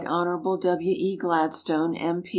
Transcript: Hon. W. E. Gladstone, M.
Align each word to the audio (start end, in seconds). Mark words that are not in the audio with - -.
Hon. 0.07 0.41
W. 0.41 0.91
E. 0.93 1.15
Gladstone, 1.15 1.93
M. 1.93 2.23